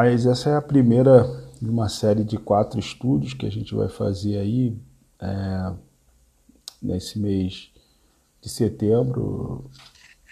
[0.00, 1.24] Mas essa é a primeira
[1.60, 4.78] de uma série de quatro estudos que a gente vai fazer aí
[5.20, 5.72] é,
[6.80, 7.72] nesse mês
[8.40, 9.68] de setembro,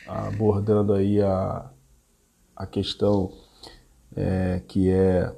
[0.07, 1.69] abordando aí a,
[2.55, 3.33] a questão
[4.15, 5.35] é, que é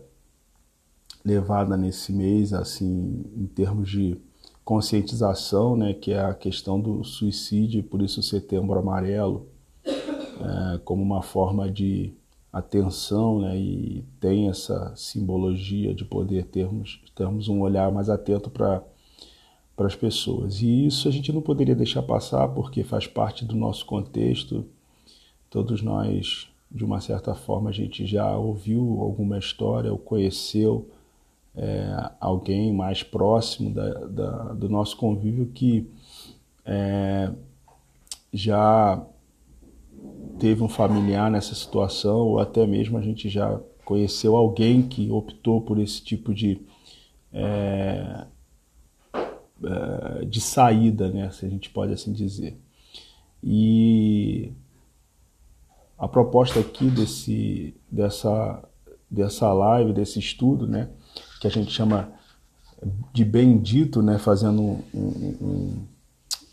[1.24, 4.20] levada nesse mês, assim, em termos de
[4.62, 9.48] conscientização, né, que é a questão do suicídio, por isso Setembro Amarelo,
[9.86, 12.12] é, como uma forma de
[12.52, 18.82] atenção, né, e tem essa simbologia de poder termos, termos um olhar mais atento para
[19.78, 20.60] para as pessoas.
[20.60, 24.66] E isso a gente não poderia deixar passar porque faz parte do nosso contexto.
[25.48, 30.90] Todos nós, de uma certa forma, a gente já ouviu alguma história ou conheceu
[31.54, 35.88] é, alguém mais próximo da, da, do nosso convívio que
[36.66, 37.30] é,
[38.32, 39.00] já
[40.38, 45.60] teve um familiar nessa situação, ou até mesmo a gente já conheceu alguém que optou
[45.60, 46.60] por esse tipo de,
[47.32, 48.26] é,
[49.64, 52.56] é de saída, né, se a gente pode assim dizer.
[53.42, 54.52] E
[55.98, 58.62] a proposta aqui desse, dessa,
[59.10, 60.90] dessa live, desse estudo, né,
[61.40, 62.12] que a gente chama
[63.12, 65.86] de bendito, né, fazendo um, um,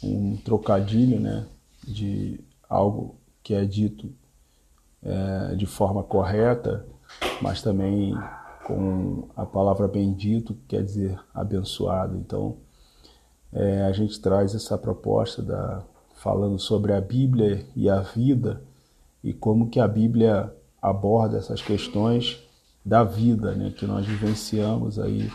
[0.04, 1.46] um trocadilho né,
[1.88, 3.16] de algo
[3.46, 4.12] que é dito
[5.04, 6.84] é, de forma correta,
[7.40, 8.18] mas também
[8.66, 12.18] com a palavra bendito, que quer dizer abençoado.
[12.18, 12.58] Então,
[13.54, 15.84] é, a gente traz essa proposta da,
[16.16, 18.64] falando sobre a Bíblia e a vida
[19.24, 22.44] e como que a Bíblia aborda essas questões
[22.84, 25.32] da vida né, que nós vivenciamos aí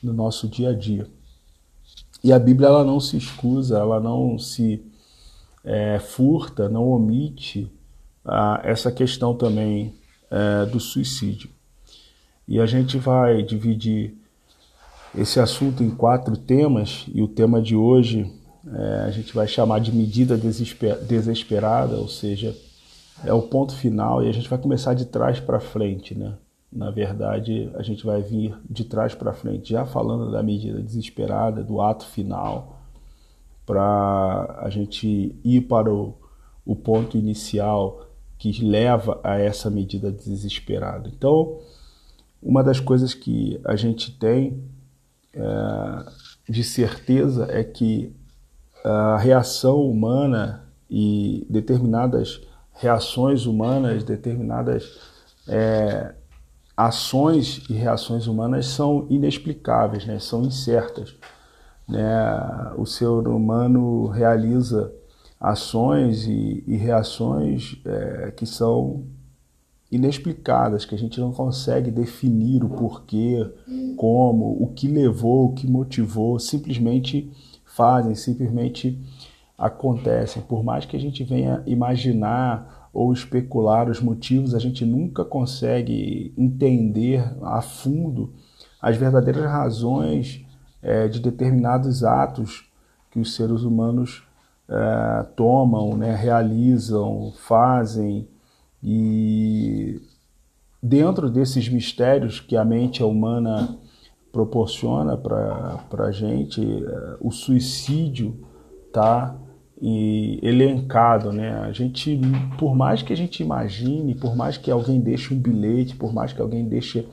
[0.00, 1.08] no nosso dia a dia.
[2.22, 4.80] E a Bíblia ela não se escusa, ela não se
[5.64, 7.70] é, furta, não omite
[8.24, 9.94] ah, essa questão também
[10.30, 11.50] é, do suicídio.
[12.46, 14.14] E a gente vai dividir
[15.14, 18.30] esse assunto em quatro temas, e o tema de hoje
[18.66, 22.54] é, a gente vai chamar de medida desesper desesperada, ou seja,
[23.24, 26.34] é o ponto final, e a gente vai começar de trás para frente, né?
[26.70, 31.62] Na verdade, a gente vai vir de trás para frente, já falando da medida desesperada,
[31.64, 32.77] do ato final,
[33.68, 36.14] para a gente ir para o,
[36.64, 38.08] o ponto inicial
[38.38, 41.10] que leva a essa medida desesperada.
[41.14, 41.58] Então,
[42.42, 44.64] uma das coisas que a gente tem
[45.34, 45.42] é,
[46.48, 48.10] de certeza é que
[48.82, 52.40] a reação humana e determinadas
[52.72, 54.98] reações humanas, determinadas
[55.46, 56.14] é,
[56.74, 60.18] ações e reações humanas são inexplicáveis, né?
[60.18, 61.14] são incertas.
[61.88, 62.72] Né?
[62.76, 64.92] O ser humano realiza
[65.40, 69.04] ações e, e reações é, que são
[69.90, 73.50] inexplicadas, que a gente não consegue definir o porquê,
[73.96, 77.32] como, o que levou, o que motivou, simplesmente
[77.64, 79.00] fazem, simplesmente
[79.56, 80.42] acontecem.
[80.42, 86.34] Por mais que a gente venha imaginar ou especular os motivos, a gente nunca consegue
[86.36, 88.34] entender a fundo
[88.82, 90.44] as verdadeiras razões
[90.82, 92.68] é, de determinados atos
[93.10, 94.22] que os seres humanos
[94.68, 98.28] é, tomam, né, realizam, fazem
[98.82, 100.00] e
[100.82, 103.76] dentro desses mistérios que a mente humana
[104.30, 108.46] proporciona para a gente, é, o suicídio
[108.86, 109.36] está
[110.42, 111.52] elencado, né?
[111.60, 112.20] A gente,
[112.58, 116.32] por mais que a gente imagine, por mais que alguém deixe um bilhete, por mais
[116.32, 117.06] que alguém deixe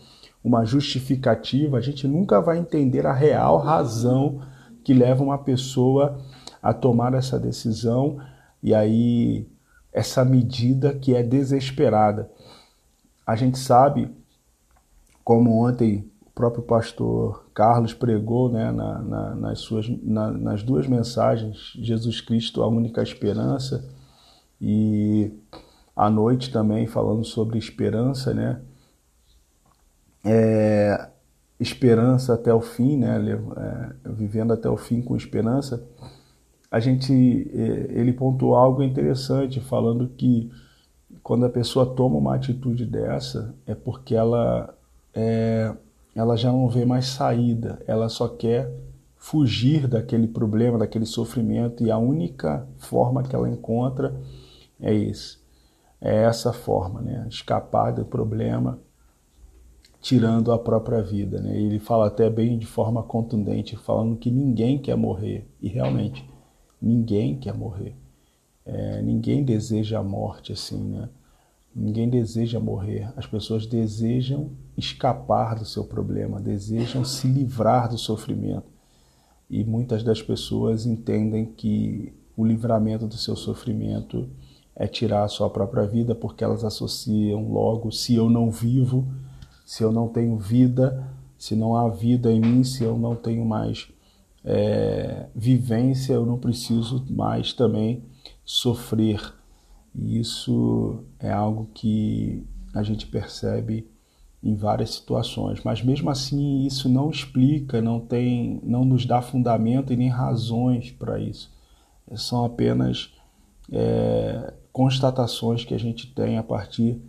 [0.45, 4.43] uma justificativa, a gente nunca vai entender a real razão
[4.83, 6.19] que leva uma pessoa
[6.61, 8.19] a tomar essa decisão
[8.61, 9.49] e aí
[9.91, 12.29] essa medida que é desesperada.
[13.25, 14.15] A gente sabe,
[15.23, 20.85] como ontem o próprio pastor Carlos pregou né, na, na, nas, suas, na, nas duas
[20.85, 23.89] mensagens, Jesus Cristo, a única esperança,
[24.61, 25.31] e
[25.95, 28.61] à noite também falando sobre esperança, né?
[30.25, 31.09] É,
[31.59, 33.17] esperança até o fim, né?
[33.57, 35.83] É, vivendo até o fim com esperança.
[36.69, 37.13] A gente,
[37.53, 40.51] é, ele pontuou algo interessante, falando que
[41.23, 44.75] quando a pessoa toma uma atitude dessa, é porque ela
[45.13, 45.73] é,
[46.15, 48.71] ela já não vê mais saída, ela só quer
[49.15, 54.15] fugir daquele problema, daquele sofrimento e a única forma que ela encontra
[54.79, 55.43] é isso.
[55.99, 57.25] É essa forma, né?
[57.29, 58.79] Escapar do problema
[60.05, 61.59] tirando a própria vida, né?
[61.59, 66.23] Ele fala até bem de forma contundente, falando que ninguém quer morrer e realmente
[66.79, 67.95] ninguém quer morrer.
[68.63, 71.09] É, ninguém deseja a morte assim, né?
[71.75, 73.11] Ninguém deseja morrer.
[73.17, 78.69] As pessoas desejam escapar do seu problema, desejam se livrar do sofrimento.
[79.49, 84.29] E muitas das pessoas entendem que o livramento do seu sofrimento
[84.75, 89.07] é tirar a sua própria vida, porque elas associam logo: se eu não vivo,
[89.65, 93.43] se eu não tenho vida, se não há vida em mim, se eu não tenho
[93.43, 93.87] mais
[94.43, 98.03] é, vivência, eu não preciso mais também
[98.45, 99.33] sofrer.
[99.93, 103.89] E isso é algo que a gente percebe
[104.43, 109.91] em várias situações, mas mesmo assim isso não explica, não tem, não nos dá fundamento
[109.91, 111.51] e nem razões para isso.
[112.15, 113.11] São apenas
[113.71, 117.01] é, constatações que a gente tem a partir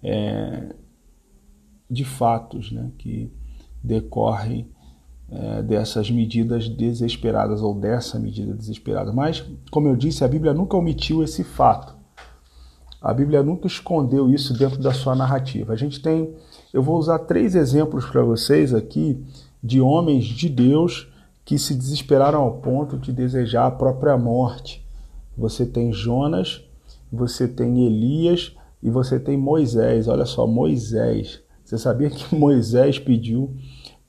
[0.00, 0.72] é,
[1.90, 3.30] de fatos, né, que
[3.82, 4.68] decorrem
[5.30, 9.12] é, dessas medidas desesperadas ou dessa medida desesperada.
[9.12, 11.94] Mas, como eu disse, a Bíblia nunca omitiu esse fato.
[13.00, 15.74] A Bíblia nunca escondeu isso dentro da sua narrativa.
[15.74, 16.34] A gente tem,
[16.72, 19.22] eu vou usar três exemplos para vocês aqui
[19.62, 21.12] de homens de Deus
[21.44, 24.82] que se desesperaram ao ponto de desejar a própria morte.
[25.36, 26.62] Você tem Jonas,
[27.12, 30.08] você tem Elias e você tem Moisés.
[30.08, 31.43] Olha só, Moisés.
[31.64, 33.56] Você sabia que Moisés pediu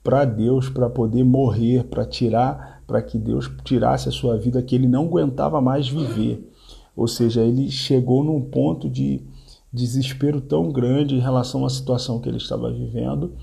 [0.03, 4.75] para Deus para poder morrer, para tirar, para que Deus tirasse a sua vida que
[4.75, 6.47] ele não aguentava mais viver.
[6.95, 9.21] Ou seja, ele chegou num ponto de
[9.73, 13.33] desespero tão grande em relação à situação que ele estava vivendo,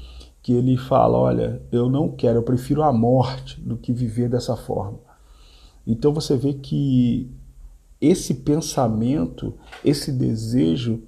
[0.43, 4.57] que ele fala: Olha, eu não quero, eu prefiro a morte do que viver dessa
[4.57, 4.99] forma.
[5.87, 7.29] Então você vê que
[8.01, 9.55] esse pensamento,
[9.85, 11.03] esse desejo,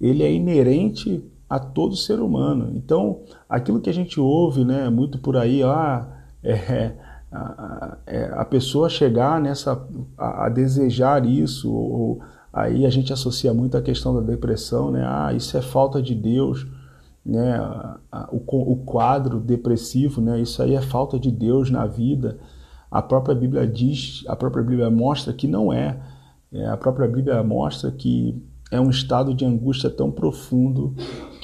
[0.00, 2.72] ele é inerente a todo ser humano.
[2.74, 6.06] Então, aquilo que a gente ouve, né, muito por aí, ah,
[6.42, 6.92] é,
[7.32, 9.82] a, é, a pessoa chegar nessa
[10.16, 12.20] a, a, desejar isso, ou
[12.52, 15.04] aí a gente associa muito a questão da depressão, né?
[15.06, 16.66] Ah, isso é falta de Deus,
[17.24, 17.58] né?
[18.30, 20.40] O, o quadro depressivo, né?
[20.40, 22.38] Isso aí é falta de Deus na vida.
[22.90, 25.98] A própria Bíblia diz, a própria Bíblia mostra que não é.
[26.50, 30.94] é a própria Bíblia mostra que é um estado de angústia tão profundo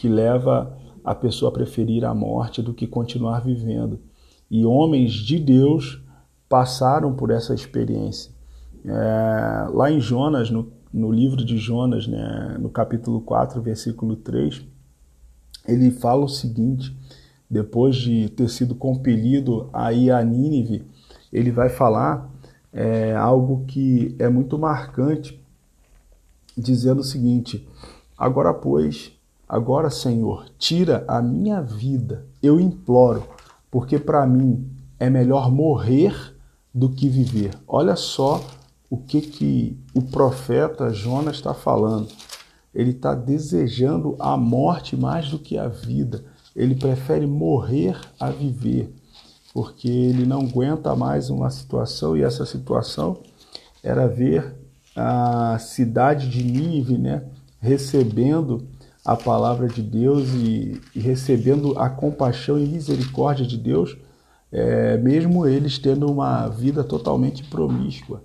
[0.04, 3.98] que leva a pessoa a preferir a morte do que continuar vivendo.
[4.50, 5.98] E homens de Deus
[6.46, 8.30] passaram por essa experiência.
[8.84, 14.62] É, lá em Jonas, no, no livro de Jonas, né, no capítulo 4, versículo 3,
[15.66, 16.94] ele fala o seguinte:
[17.48, 20.84] depois de ter sido compelido a ir a Nínive,
[21.32, 22.30] ele vai falar
[22.70, 25.42] é, algo que é muito marcante
[26.54, 27.66] dizendo o seguinte:
[28.18, 29.13] Agora, pois,
[29.48, 33.24] agora, Senhor, tira a minha vida, eu imploro,
[33.70, 34.68] porque para mim
[34.98, 36.14] é melhor morrer
[36.72, 37.52] do que viver.
[37.66, 38.44] Olha só
[38.90, 42.08] o que, que o profeta Jonas está falando.
[42.74, 46.24] Ele está desejando a morte mais do que a vida.
[46.54, 48.92] Ele prefere morrer a viver,
[49.52, 53.18] porque ele não aguenta mais uma situação, e essa situação
[53.82, 54.54] era ver
[54.96, 57.24] a cidade de Nínive, né,
[57.60, 58.62] recebendo
[59.04, 63.96] a palavra de Deus e, e recebendo a compaixão e misericórdia de Deus,
[64.50, 68.22] é, mesmo eles tendo uma vida totalmente promíscua.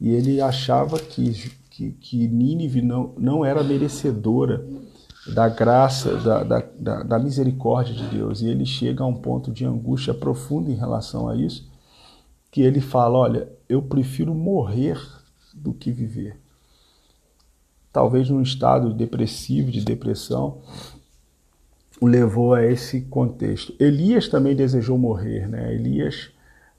[0.00, 4.66] E ele achava que, que, que Nínive não, não era merecedora
[5.34, 8.40] da graça, da, da, da, da misericórdia de Deus.
[8.40, 11.70] E ele chega a um ponto de angústia profunda em relação a isso,
[12.50, 15.00] que ele fala: Olha, eu prefiro morrer
[15.54, 16.41] do que viver.
[17.92, 20.60] Talvez num estado depressivo, de depressão,
[22.00, 23.74] o levou a esse contexto.
[23.78, 25.74] Elias também desejou morrer, né?
[25.74, 26.30] Elias,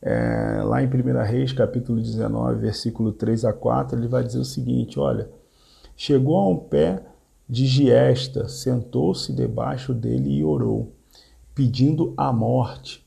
[0.02, 4.46] é, lá em 1 Reis, capítulo 19, versículo 3 a 4, ele vai dizer o
[4.46, 5.30] seguinte: olha,
[5.96, 7.04] chegou a um pé
[7.48, 10.94] de giesta, sentou-se debaixo dele e orou,
[11.54, 13.06] pedindo a morte.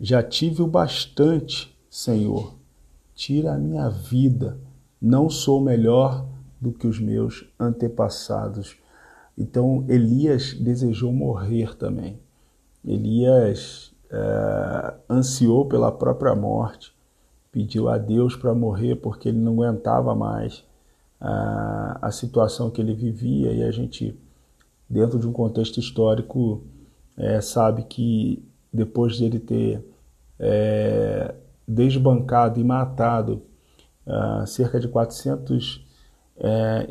[0.00, 2.54] Já tive o bastante, Senhor,
[3.14, 4.58] tira a minha vida
[5.00, 6.26] não sou melhor
[6.60, 8.76] do que os meus antepassados.
[9.36, 12.18] Então Elias desejou morrer também.
[12.84, 16.94] Elias é, ansiou pela própria morte,
[17.50, 20.64] pediu a Deus para morrer porque ele não aguentava mais
[21.20, 24.18] a, a situação que ele vivia e a gente,
[24.88, 26.62] dentro de um contexto histórico,
[27.16, 29.84] é, sabe que depois de ele ter
[30.38, 31.34] é,
[31.66, 33.42] desbancado e matado
[34.06, 35.85] uh, cerca de 450,
[36.38, 36.86] é,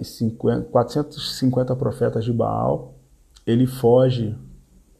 [0.71, 2.93] 450 profetas de Baal.
[3.45, 4.35] Ele foge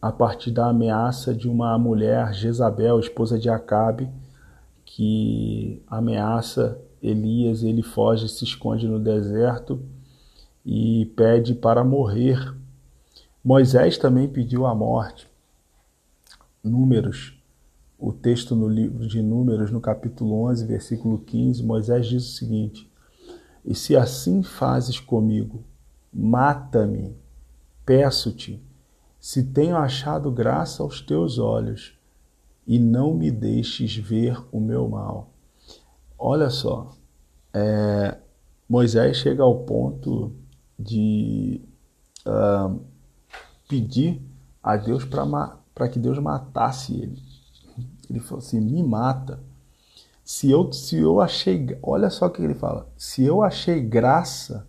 [0.02, 4.08] a partir da ameaça de uma mulher, Jezabel, esposa de Acabe,
[4.84, 9.82] que ameaça Elias, ele foge, se esconde no deserto
[10.66, 12.56] e pede para morrer.
[13.44, 15.28] Moisés também pediu a morte.
[16.64, 17.38] Números,
[17.98, 22.90] o texto no livro de Números, no capítulo 11, versículo 15, Moisés diz o seguinte:
[23.66, 25.64] E se assim fazes comigo,
[26.14, 27.18] mata-me,
[27.86, 28.64] peço-te,
[29.20, 31.98] se tenho achado graça aos teus olhos,
[32.68, 35.32] e não me deixes ver o meu mal.
[36.18, 36.96] Olha só,
[37.54, 38.18] é,
[38.68, 40.32] Moisés chega ao ponto
[40.78, 41.62] de
[42.26, 42.80] uh,
[43.68, 44.22] pedir
[44.62, 47.22] a Deus para que Deus matasse ele.
[48.10, 49.40] Ele falou assim: me mata.
[50.26, 54.68] Se eu, se eu achei, olha só o que ele fala: se eu achei graça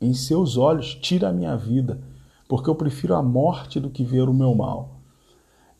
[0.00, 2.00] em seus olhos, tira a minha vida,
[2.48, 5.00] porque eu prefiro a morte do que ver o meu mal.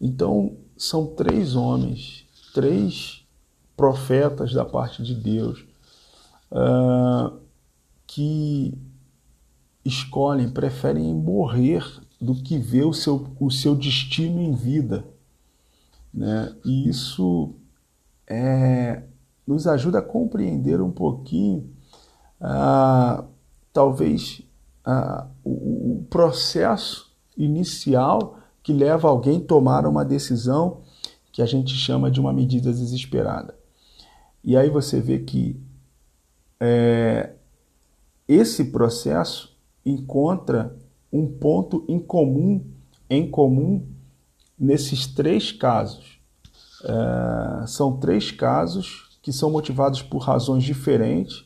[0.00, 3.26] Então, são três homens, três
[3.76, 5.64] profetas da parte de Deus,
[6.52, 7.37] uh,
[8.06, 8.78] que
[9.85, 11.85] escolhem, preferem morrer
[12.20, 15.04] do que ver o seu, o seu destino em vida.
[16.14, 16.54] Né?
[16.64, 17.54] E isso
[18.28, 19.02] é,
[19.47, 21.70] nos ajuda a compreender um pouquinho,
[22.40, 23.25] ah,
[23.73, 24.42] talvez,
[24.85, 30.82] ah, o, o processo inicial que leva alguém a tomar uma decisão
[31.32, 33.56] que a gente chama de uma medida desesperada.
[34.44, 35.61] E aí você vê que
[36.61, 37.32] é,
[38.26, 40.76] esse processo encontra
[41.12, 42.64] um ponto em comum,
[43.08, 43.87] em comum
[44.58, 46.17] nesses três casos.
[46.85, 51.44] É, são três casos que são motivados por razões diferentes,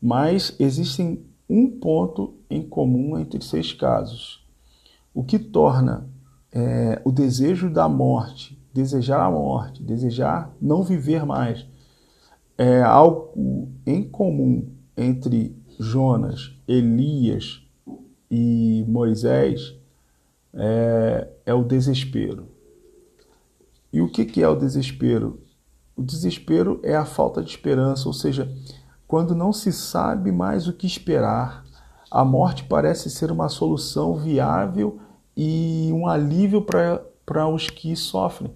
[0.00, 4.44] mas existem um ponto em comum entre seis casos.
[5.12, 6.08] O que torna
[6.52, 11.66] é, o desejo da morte, desejar a morte, desejar não viver mais,
[12.56, 17.62] é algo em comum entre Jonas, Elias
[18.30, 19.76] e Moisés
[20.52, 22.53] é, é o desespero.
[23.94, 25.38] E o que, é o desespero?
[25.96, 28.52] O desespero é a falta de esperança, ou seja,
[29.06, 31.64] quando não se sabe mais o que esperar,
[32.10, 34.98] a morte parece ser uma solução viável
[35.36, 38.50] e um alívio para os que sofrem.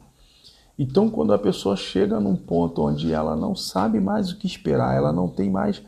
[0.77, 4.97] Então, quando a pessoa chega num ponto onde ela não sabe mais o que esperar,
[4.97, 5.81] ela não tem mais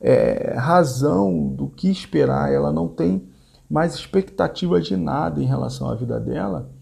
[0.00, 3.28] é, razão do que esperar, ela não tem
[3.70, 6.74] mais expectativa de nada em relação à vida dela,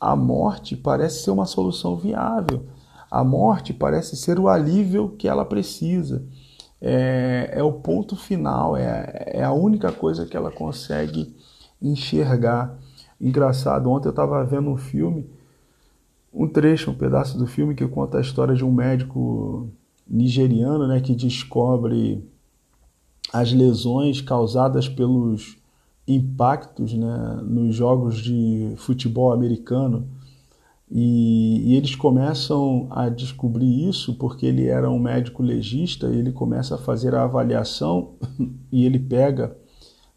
[0.00, 2.66] a morte parece ser uma solução viável.
[3.10, 6.26] A morte parece ser o alívio que ela precisa.
[6.80, 11.34] É, é o ponto final, é, é a única coisa que ela consegue
[11.80, 12.78] enxergar.
[13.20, 15.30] Engraçado, ontem eu estava vendo um filme,
[16.32, 19.70] um trecho, um pedaço do filme que conta a história de um médico
[20.06, 22.28] nigeriano né, que descobre
[23.32, 25.56] as lesões causadas pelos
[26.06, 30.06] impactos né, nos jogos de futebol americano.
[30.90, 36.30] E, e, eles começam a descobrir isso porque ele era um médico legista e ele
[36.30, 38.12] começa a fazer a avaliação
[38.70, 39.56] e ele pega,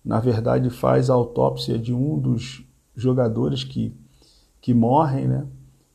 [0.03, 2.63] na verdade, faz a autópsia de um dos
[2.95, 3.95] jogadores que,
[4.59, 5.45] que morrem, né,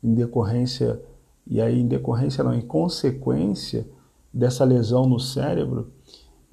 [0.03, 1.01] em decorrência,
[1.47, 3.87] e aí em decorrência não, em consequência
[4.33, 5.93] dessa lesão no cérebro,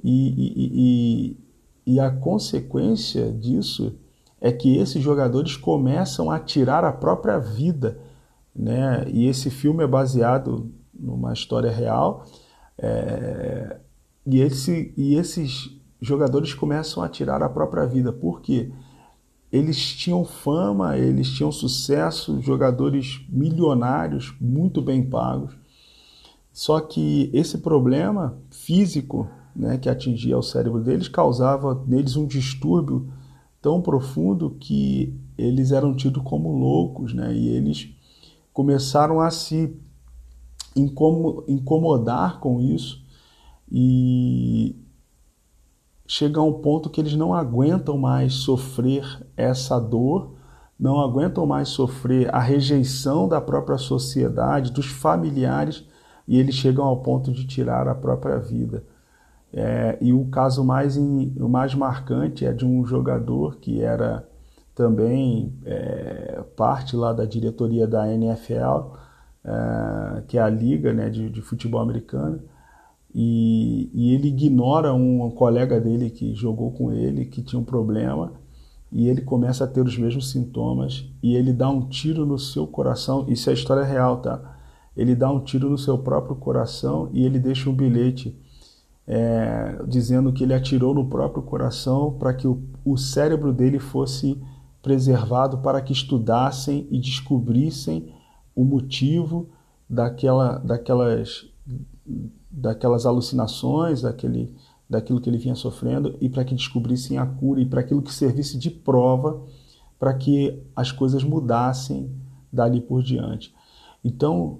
[0.03, 1.37] e, e, e
[1.85, 3.95] e a consequência disso
[4.41, 7.99] é que esses jogadores começam a tirar a própria vida.
[8.55, 9.05] Né?
[9.07, 12.25] E esse filme é baseado numa história real.
[12.77, 13.77] É...
[14.25, 18.13] E, esse, e esses jogadores começam a tirar a própria vida.
[18.13, 18.71] Por quê?
[19.51, 25.57] Eles tinham fama, eles tinham sucesso, jogadores milionários, muito bem pagos.
[26.53, 29.27] Só que esse problema físico
[29.59, 33.11] né, que atingia o cérebro deles causava neles um distúrbio
[33.61, 37.89] tão profundo que eles eram tidos como loucos, né, e eles
[38.53, 39.77] começaram a se
[40.75, 43.03] incomodar com isso
[43.69, 44.75] e
[46.07, 50.35] chega a um ponto que eles não aguentam mais sofrer essa dor,
[50.79, 55.83] não aguentam mais sofrer a rejeição da própria sociedade, dos familiares,
[56.25, 58.85] e eles chegam ao ponto de tirar a própria vida.
[59.51, 64.27] É, e o caso mais, in, o mais marcante é de um jogador que era
[64.75, 68.93] também é, parte lá da diretoria da NFL,
[69.43, 72.41] é, que é a liga né, de, de futebol americano,
[73.13, 77.63] e, e, ele ignora um, um colega dele que jogou com ele, que tinha um
[77.63, 78.33] problema,
[78.91, 82.67] e ele começa a ter os mesmos sintomas, e ele dá um tiro no seu
[82.67, 84.57] coração, isso é história real, tá?
[84.95, 88.37] Ele dá um tiro no seu próprio coração e ele deixa um bilhete
[89.11, 94.39] é, dizendo que ele atirou no próprio coração para que o, o cérebro dele fosse
[94.83, 98.13] preservado para que estudassem e descobrissem
[98.55, 99.49] o motivo
[99.89, 101.49] daquela, daquelas,
[102.51, 104.53] daquelas alucinações, daquele,
[104.87, 108.13] daquilo que ele vinha sofrendo e para que descobrissem a cura e para aquilo que
[108.13, 109.41] servisse de prova
[109.97, 112.11] para que as coisas mudassem
[112.53, 113.53] dali por diante.
[114.05, 114.59] Então,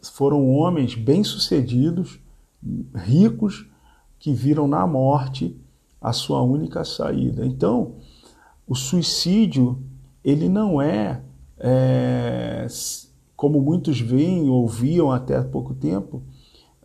[0.00, 2.20] foram homens bem-sucedidos,
[2.94, 3.68] ricos,
[4.18, 5.56] que viram na morte
[6.00, 7.44] a sua única saída.
[7.44, 7.94] Então,
[8.66, 9.78] o suicídio,
[10.24, 11.22] ele não é,
[11.58, 12.66] é
[13.36, 16.22] como muitos veem, ouviam até pouco tempo,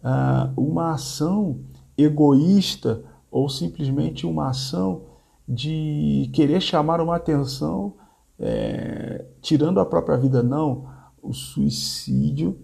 [0.03, 1.59] ah, uma ação
[1.97, 5.01] egoísta ou simplesmente uma ação
[5.47, 7.93] de querer chamar uma atenção
[8.39, 10.41] é, tirando a própria vida.
[10.41, 10.85] Não,
[11.21, 12.59] o suicídio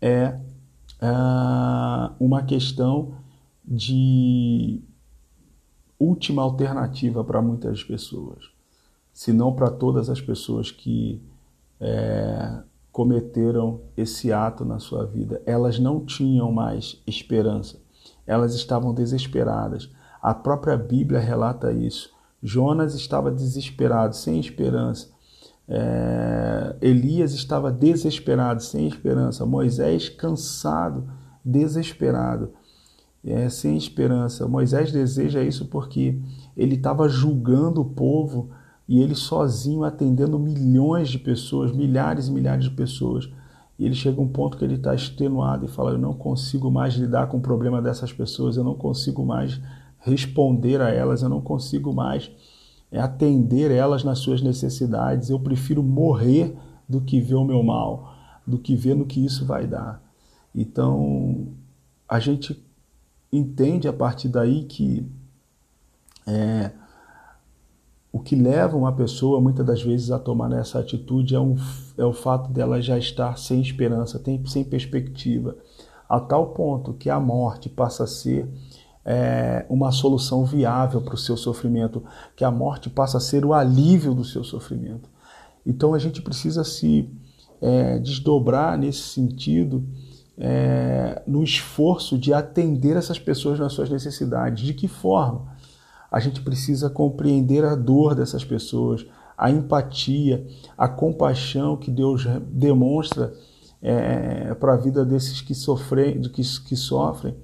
[0.00, 0.38] é
[1.00, 3.14] ah, uma questão
[3.74, 4.82] de
[5.98, 8.50] última alternativa para muitas pessoas,
[9.14, 11.22] se não para todas as pessoas que
[11.80, 12.58] é,
[12.90, 15.40] cometeram esse ato na sua vida.
[15.46, 17.80] Elas não tinham mais esperança,
[18.26, 19.90] elas estavam desesperadas.
[20.20, 22.10] A própria Bíblia relata isso.
[22.42, 25.10] Jonas estava desesperado, sem esperança.
[25.66, 29.46] É, Elias estava desesperado, sem esperança.
[29.46, 31.08] Moisés cansado,
[31.42, 32.52] desesperado,
[33.24, 34.48] é, sem esperança.
[34.48, 36.18] Moisés deseja isso porque
[36.56, 38.50] ele estava julgando o povo
[38.88, 43.30] e ele sozinho atendendo milhões de pessoas, milhares e milhares de pessoas.
[43.78, 46.70] E ele chega a um ponto que ele está extenuado e fala: Eu não consigo
[46.70, 49.60] mais lidar com o problema dessas pessoas, eu não consigo mais
[49.98, 52.30] responder a elas, eu não consigo mais
[52.90, 55.30] é, atender elas nas suas necessidades.
[55.30, 56.56] Eu prefiro morrer
[56.88, 58.14] do que ver o meu mal,
[58.46, 60.02] do que ver no que isso vai dar.
[60.54, 61.46] Então,
[62.08, 62.62] a gente
[63.32, 65.10] entende a partir daí que
[66.26, 66.70] é,
[68.12, 71.56] o que leva uma pessoa muitas das vezes a tomar essa atitude é, um,
[71.96, 75.56] é o fato dela já estar sem esperança, sem perspectiva,
[76.08, 78.46] a tal ponto que a morte passa a ser
[79.04, 82.04] é, uma solução viável para o seu sofrimento,
[82.36, 85.08] que a morte passa a ser o alívio do seu sofrimento.
[85.66, 87.08] Então a gente precisa se
[87.62, 89.84] é, desdobrar nesse sentido,
[90.38, 94.64] é, no esforço de atender essas pessoas nas suas necessidades.
[94.64, 95.52] De que forma?
[96.10, 103.32] A gente precisa compreender a dor dessas pessoas, a empatia, a compaixão que Deus demonstra
[103.80, 107.34] é, para a vida desses que sofrem, que, que sofrem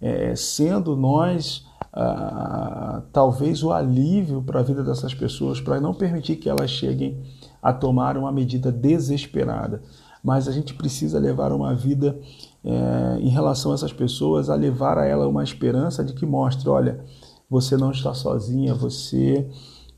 [0.00, 6.36] é, sendo nós ah, talvez o alívio para a vida dessas pessoas, para não permitir
[6.36, 7.22] que elas cheguem
[7.62, 9.80] a tomar uma medida desesperada.
[10.24, 12.18] Mas a gente precisa levar uma vida
[12.64, 16.66] é, em relação a essas pessoas, a levar a ela uma esperança de que mostre:
[16.66, 17.04] olha,
[17.50, 19.46] você não está sozinha, você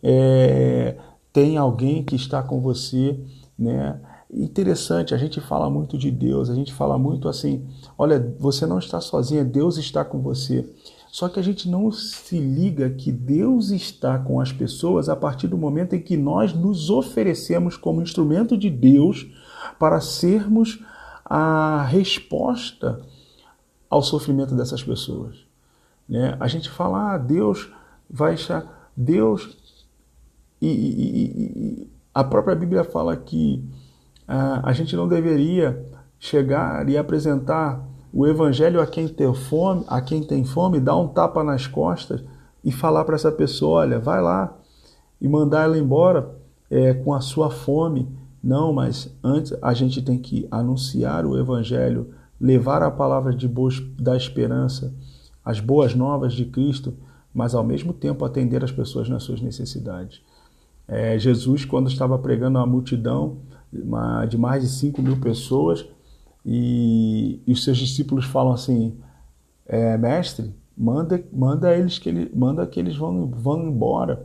[0.03, 0.97] é,
[1.33, 3.21] tem alguém que está com você,
[3.57, 4.01] né?
[4.29, 7.65] Interessante, a gente fala muito de Deus, a gente fala muito assim:
[7.97, 10.69] olha, você não está sozinha, Deus está com você.
[11.09, 15.47] Só que a gente não se liga que Deus está com as pessoas a partir
[15.47, 19.27] do momento em que nós nos oferecemos como instrumento de Deus
[19.79, 20.83] para sermos
[21.25, 23.01] a resposta
[23.91, 25.45] ao sofrimento dessas pessoas.
[26.09, 26.37] Né?
[26.39, 27.71] A gente fala, ah, Deus
[28.09, 28.91] vai achar.
[28.97, 29.57] Deus.
[30.61, 33.63] E, e, e, a própria Bíblia fala que
[34.27, 35.85] ah, a gente não deveria
[36.19, 41.09] chegar e apresentar o evangelho a quem tem fome, a quem tem fome, dar um
[41.09, 42.25] tapa nas costas
[42.65, 44.57] e falar para essa pessoa, olha, vai lá
[45.21, 46.35] e mandar ela embora
[46.71, 48.09] é, com a sua fome.
[48.47, 53.81] Não, mas antes a gente tem que anunciar o evangelho, levar a palavra de boas,
[53.99, 54.95] da esperança,
[55.45, 56.95] as boas novas de Cristo,
[57.35, 60.23] mas ao mesmo tempo atender as pessoas nas suas necessidades.
[60.87, 63.39] É, Jesus, quando estava pregando a multidão,
[63.73, 65.85] uma, de mais de 5 mil pessoas
[66.45, 68.97] e, e, os seus discípulos falam assim,
[69.67, 74.25] é, mestre, manda, manda eles que ele, manda que eles vão, vão embora,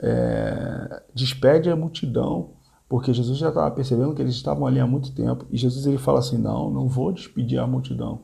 [0.00, 2.54] é, despede a multidão,
[2.88, 5.98] porque Jesus já estava percebendo que eles estavam ali há muito tempo e Jesus ele
[5.98, 8.20] fala assim, não, não vou despedir a multidão,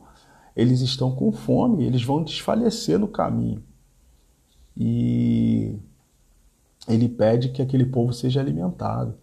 [0.55, 3.63] eles estão com fome, eles vão desfalecer no caminho
[4.75, 5.77] e
[6.87, 9.15] ele pede que aquele povo seja alimentado.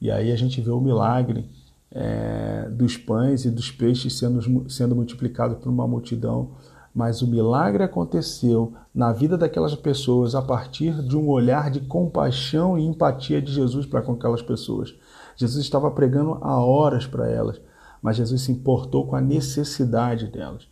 [0.00, 1.48] E aí a gente vê o milagre
[1.90, 6.52] é, dos pães e dos peixes sendo, sendo multiplicado por uma multidão.
[6.94, 12.78] Mas o milagre aconteceu na vida daquelas pessoas a partir de um olhar de compaixão
[12.78, 14.94] e empatia de Jesus para com aquelas pessoas.
[15.36, 17.60] Jesus estava pregando há horas para elas,
[18.02, 20.66] mas Jesus se importou com a necessidade delas.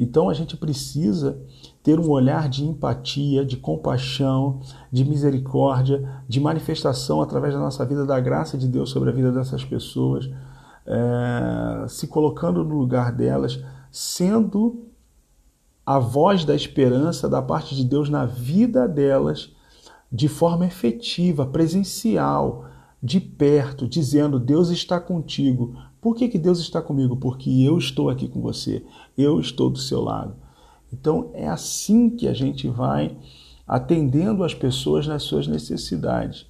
[0.00, 1.38] Então a gente precisa
[1.82, 8.06] ter um olhar de empatia, de compaixão, de misericórdia, de manifestação através da nossa vida
[8.06, 10.30] da graça de Deus sobre a vida dessas pessoas,
[10.86, 14.89] é, se colocando no lugar delas, sendo
[15.90, 19.50] a voz da esperança da parte de Deus na vida delas
[20.12, 22.64] de forma efetiva, presencial,
[23.02, 25.74] de perto, dizendo: Deus está contigo.
[26.00, 27.16] Por que, que Deus está comigo?
[27.16, 28.84] Porque eu estou aqui com você,
[29.18, 30.36] eu estou do seu lado.
[30.92, 33.16] Então é assim que a gente vai
[33.66, 36.46] atendendo as pessoas nas suas necessidades.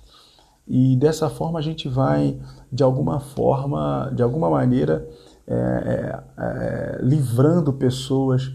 [0.68, 2.38] E dessa forma a gente vai,
[2.70, 5.08] de alguma forma, de alguma maneira,
[5.46, 8.52] é, é, é, livrando pessoas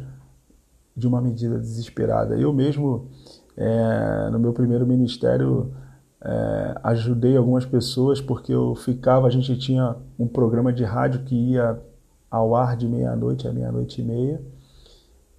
[0.95, 2.36] de uma medida desesperada.
[2.36, 3.10] Eu mesmo,
[3.58, 5.73] é, no meu primeiro ministério,
[6.21, 11.36] é, ajudei algumas pessoas porque eu ficava, a gente tinha um programa de rádio que
[11.36, 11.79] ia
[12.29, 14.41] ao ar de meia-noite a meia-noite e meia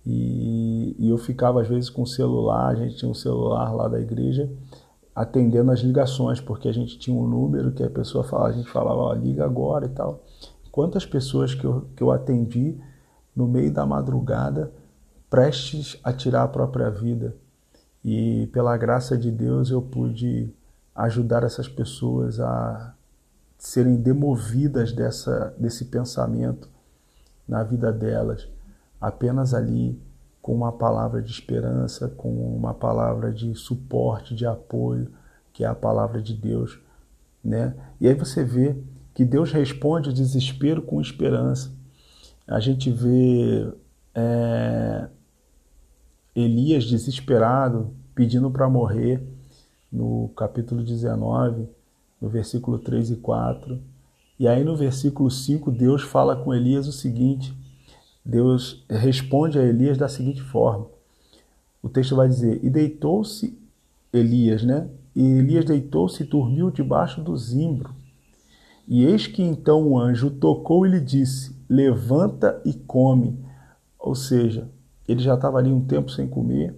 [0.07, 3.89] e, e, eu ficava às vezes com o celular, a gente tinha um celular lá
[3.89, 4.49] da igreja,
[5.13, 8.71] atendendo as ligações, porque a gente tinha um número que a pessoa falava, a gente
[8.71, 10.23] falava, ó, liga agora e tal.
[10.71, 12.79] Quantas pessoas que eu, que eu atendi
[13.35, 14.73] no meio da madrugada,
[15.29, 17.37] prestes a tirar a própria vida.
[18.05, 20.55] E pela graça de Deus eu pude
[20.95, 22.95] ajudar essas pessoas a
[23.59, 26.69] serem demovidas dessa, desse pensamento
[27.49, 28.49] na vida delas
[29.01, 30.01] apenas ali
[30.41, 35.11] com uma palavra de esperança, com uma palavra de suporte, de apoio,
[35.53, 36.79] que é a palavra de Deus,
[37.43, 37.75] né?
[38.01, 38.77] E aí você vê
[39.15, 41.73] que Deus responde o desespero com esperança.
[42.47, 43.73] A gente vê
[44.15, 45.09] é,
[46.37, 49.27] Elias desesperado, pedindo para morrer,
[49.91, 51.67] no capítulo 19,
[52.21, 53.81] no versículo 3 e 4.
[54.39, 57.57] E aí no versículo 5, Deus fala com Elias o seguinte:
[58.23, 60.87] Deus responde a Elias da seguinte forma.
[61.83, 63.59] O texto vai dizer: E deitou-se
[64.13, 64.91] Elias, né?
[65.15, 67.95] E Elias deitou-se e dormiu debaixo do zimbro.
[68.87, 73.43] E eis que então o anjo tocou e lhe disse: Levanta e come.
[73.99, 74.71] Ou seja,
[75.07, 76.75] ele já estava ali um tempo sem comer,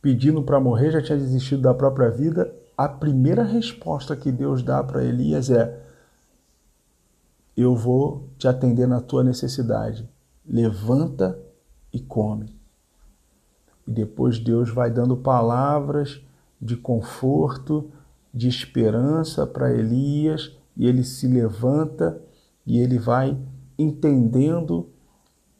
[0.00, 2.54] pedindo para morrer, já tinha desistido da própria vida.
[2.76, 5.80] A primeira resposta que Deus dá para Elias é:
[7.56, 10.08] Eu vou te atender na tua necessidade
[10.46, 11.38] levanta
[11.92, 12.56] e come.
[13.86, 16.20] E depois Deus vai dando palavras
[16.60, 17.90] de conforto,
[18.32, 22.20] de esperança para Elias, e ele se levanta
[22.66, 23.36] e ele vai
[23.78, 24.88] entendendo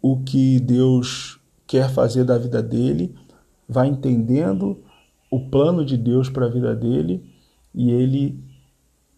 [0.01, 1.41] o que Deus
[1.73, 3.17] quer fazer da vida dele,
[3.67, 4.85] vai entendendo
[5.31, 7.25] o plano de Deus para a vida dele
[7.75, 8.45] e ele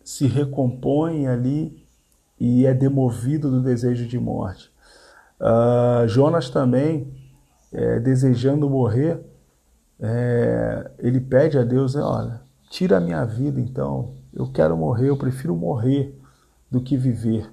[0.04, 1.84] se recompõe ali
[2.38, 4.70] e é demovido do desejo de morte.
[5.40, 7.12] Uh, Jonas também,
[7.72, 9.20] é, desejando morrer,
[9.98, 12.40] é, ele pede a Deus: olha,
[12.70, 16.16] tira a minha vida então, eu quero morrer, eu prefiro morrer
[16.70, 17.50] do que viver.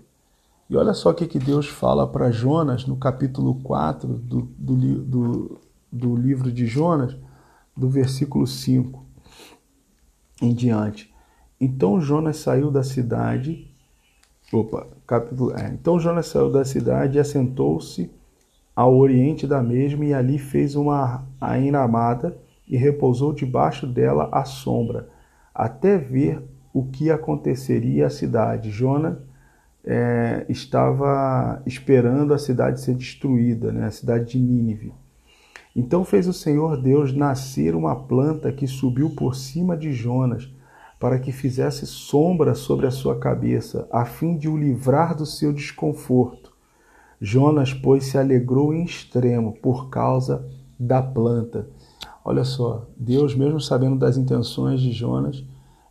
[0.71, 4.75] E olha só o que, que Deus fala para Jonas no capítulo 4 do, do,
[5.03, 7.13] do, do livro de Jonas,
[7.75, 9.05] do versículo 5
[10.41, 11.13] em diante.
[11.60, 13.69] Então Jonas saiu da cidade
[14.53, 15.53] Opa, capítulo.
[15.57, 15.67] É.
[15.73, 18.10] Então Jonas saiu da cidade e assentou-se
[18.73, 21.25] ao oriente da mesma, e ali fez uma
[21.62, 25.10] enramada e repousou debaixo dela à sombra,
[25.53, 26.41] até ver
[26.73, 28.71] o que aconteceria à cidade.
[28.71, 29.17] Jonas
[29.84, 34.94] é, estava esperando a cidade ser destruída, né, a cidade de Nínive.
[35.76, 40.50] Então fez o Senhor Deus nascer uma planta que subiu por cima de Jonas
[41.00, 45.52] para que fizesse sombra sobre a sua cabeça, a fim de o livrar do seu
[45.52, 46.52] desconforto.
[47.20, 50.46] Jonas, pois, se alegrou em extremo por causa
[50.80, 51.67] da planta.
[52.24, 55.44] Olha só, Deus, mesmo sabendo das intenções de Jonas,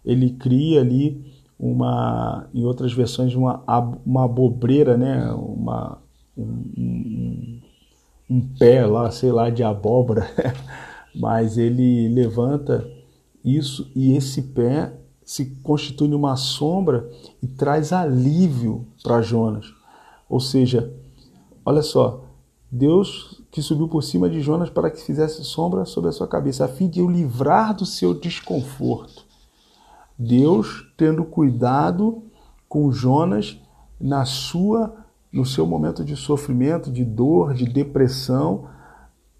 [0.04, 1.29] ele cria ali
[1.60, 3.62] uma, em outras versões, uma,
[4.06, 5.30] uma abobreira, né?
[5.32, 5.98] uma,
[6.34, 6.42] um,
[6.78, 7.60] um,
[8.30, 10.26] um pé lá, sei lá, de abóbora,
[11.14, 12.88] mas ele levanta
[13.44, 17.08] isso e esse pé se constitui numa sombra
[17.42, 19.66] e traz alívio para Jonas.
[20.30, 20.90] Ou seja,
[21.64, 22.24] olha só,
[22.72, 26.64] Deus que subiu por cima de Jonas para que fizesse sombra sobre a sua cabeça,
[26.64, 29.19] a fim de o livrar do seu desconforto.
[30.22, 32.22] Deus tendo cuidado
[32.68, 33.58] com Jonas
[33.98, 34.94] na sua
[35.32, 38.66] no seu momento de sofrimento, de dor, de depressão,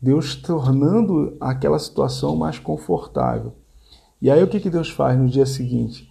[0.00, 3.52] Deus tornando aquela situação mais confortável.
[4.22, 6.08] E aí o que, que Deus faz no dia seguinte?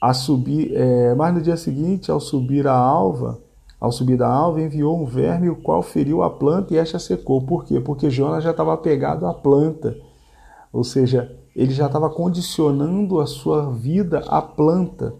[0.00, 3.40] A subir, é, mas no dia seguinte, ao subir a alva,
[3.80, 7.40] Ao subir da alva, enviou um verme, o qual feriu a planta e esta secou.
[7.40, 7.80] Por quê?
[7.80, 9.96] Porque Jonas já estava pegado à planta.
[10.70, 15.14] Ou seja, ele já estava condicionando a sua vida à planta.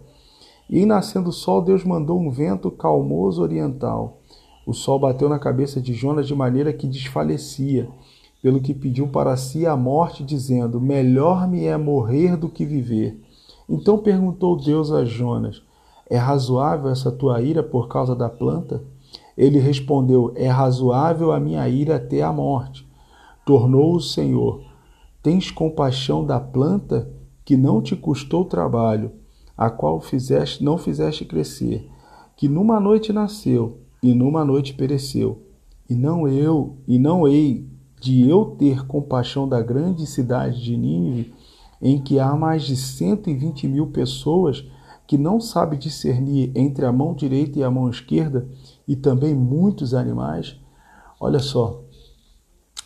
[0.67, 4.21] E nascendo o sol, Deus mandou um vento calmoso oriental.
[4.65, 7.87] O sol bateu na cabeça de Jonas de maneira que desfalecia,
[8.41, 13.21] pelo que pediu para si a morte, dizendo: Melhor me é morrer do que viver.
[13.69, 15.61] Então perguntou Deus a Jonas:
[16.09, 18.83] é razoável essa tua ira por causa da planta?
[19.37, 22.89] Ele respondeu: É razoável a minha ira até a morte.
[23.45, 24.70] Tornou o Senhor:
[25.21, 27.09] Tens compaixão da planta
[27.45, 29.11] que não te custou trabalho,
[29.55, 31.87] a qual fizeste, não fizeste crescer,
[32.35, 35.43] que numa noite nasceu e numa noite pereceu.
[35.87, 41.33] E não eu, e não hei de eu ter compaixão da grande cidade de Nínive,
[41.79, 44.65] em que há mais de cento e vinte mil pessoas
[45.05, 48.47] que não sabe discernir entre a mão direita e a mão esquerda,
[48.87, 50.57] e também muitos animais.
[51.19, 51.83] Olha só,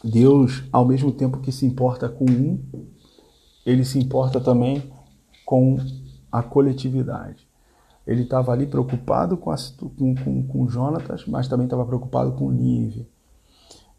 [0.05, 2.59] Deus, ao mesmo tempo que se importa com um,
[3.65, 4.83] ele se importa também
[5.43, 5.77] com
[6.31, 7.47] a coletividade.
[8.05, 9.55] Ele estava ali preocupado com, a,
[9.97, 13.07] com, com, com Jonatas, mas também estava preocupado com Nínive.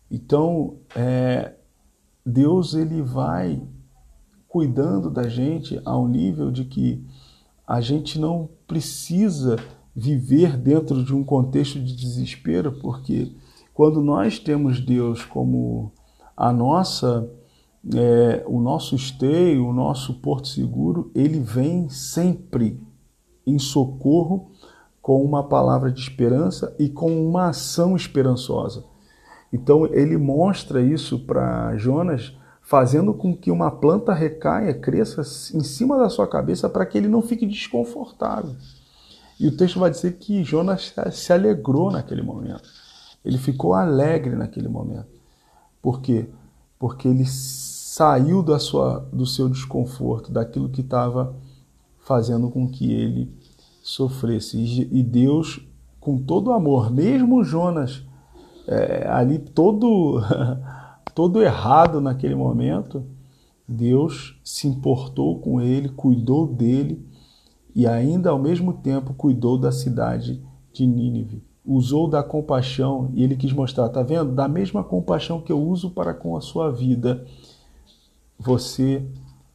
[0.09, 1.55] Então, é,
[2.25, 3.61] Deus ele vai
[4.47, 7.05] cuidando da gente ao nível de que
[7.67, 9.57] a gente não precisa
[9.95, 13.33] viver dentro de um contexto de desespero, porque
[13.75, 15.93] quando nós temos Deus como
[16.37, 17.29] a nossa
[17.95, 22.81] é, o nosso esteio, o nosso porto seguro, ele vem sempre
[23.47, 24.51] em socorro
[25.01, 28.85] com uma palavra de esperança e com uma ação esperançosa.
[29.53, 35.21] Então ele mostra isso para Jonas fazendo com que uma planta recaia, cresça
[35.57, 38.57] em cima da sua cabeça para que ele não fique desconfortável.
[39.39, 42.69] E o texto vai dizer que Jonas se alegrou naquele momento.
[43.25, 45.16] Ele ficou alegre naquele momento.
[45.87, 46.29] Por quê?
[46.81, 51.37] Porque ele saiu da sua, do seu desconforto, daquilo que estava
[52.01, 53.33] fazendo com que ele
[53.85, 54.59] sofresse.
[54.91, 55.65] E Deus,
[56.01, 58.03] com todo o amor, mesmo Jonas
[58.67, 60.21] é, ali todo
[61.15, 63.05] todo errado naquele momento,
[63.69, 67.07] Deus se importou com ele, cuidou dele
[67.77, 71.46] e ainda ao mesmo tempo cuidou da cidade de Nínive.
[71.67, 74.33] Usou da compaixão e ele quis mostrar, tá vendo?
[74.33, 77.27] Da mesma compaixão que eu uso para com a sua vida,
[78.39, 79.05] você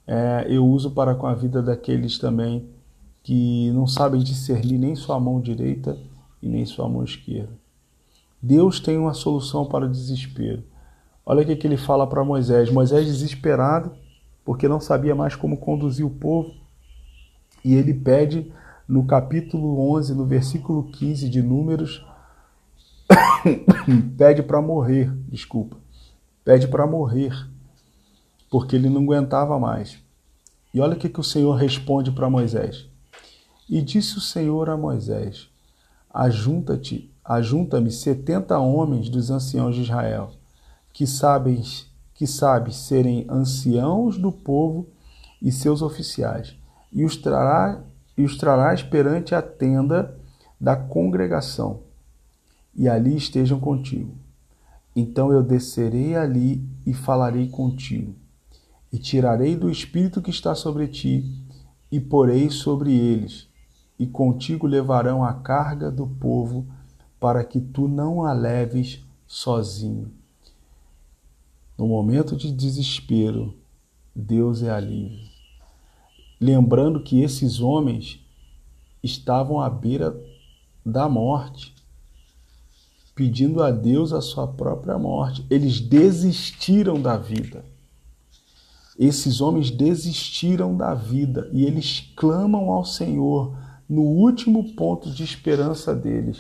[0.06, 2.68] é, eu uso para com a vida daqueles também
[3.24, 5.98] que não sabem discernir nem sua mão direita
[6.42, 7.54] e nem sua mão esquerda.
[8.42, 10.64] Deus tem uma solução para o desespero.
[11.26, 12.72] Olha o que, ele fala para Moisés.
[12.72, 13.92] Moisés desesperado,
[14.44, 16.52] porque não sabia mais como conduzir o povo,
[17.64, 18.52] e ele pede
[18.88, 22.06] no capítulo 11, no versículo 15 de Números,
[24.18, 25.78] pede para morrer, desculpa,
[26.44, 27.34] pede para morrer,
[28.50, 29.98] porque ele não aguentava mais.
[30.74, 32.88] E olha o que, que o Senhor responde para Moisés.
[33.70, 35.50] E disse o Senhor a Moisés:
[36.14, 40.32] Ajunta-te, ajunta-me setenta homens dos anciãos de Israel
[40.94, 41.64] que sabem
[42.14, 44.88] que sabe serem anciãos do povo
[45.42, 46.56] e seus oficiais,
[46.92, 47.82] e os trará
[48.22, 50.16] e os trarás perante a tenda
[50.60, 51.80] da congregação,
[52.76, 54.14] e ali estejam contigo.
[54.96, 58.14] Então eu descerei ali e falarei contigo,
[58.94, 61.26] e tirarei do espírito que está sobre ti,
[61.92, 63.48] e porei sobre eles,
[63.98, 66.68] e contigo levarão a carga do povo,
[67.20, 70.12] para que tu não a leves sozinho.
[71.76, 73.56] No momento de desespero,
[74.16, 75.31] Deus é alívio.
[76.42, 78.20] Lembrando que esses homens
[79.04, 80.20] estavam à beira
[80.84, 81.76] da morte,
[83.14, 85.46] pedindo a Deus a sua própria morte.
[85.52, 87.64] Eles desistiram da vida.
[88.98, 93.56] Esses homens desistiram da vida e eles clamam ao Senhor
[93.88, 96.40] no último ponto de esperança deles,